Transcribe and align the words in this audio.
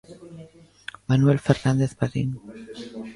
Manuel 1.09 1.37
Fernández 1.47 1.91
Padín. 1.99 2.29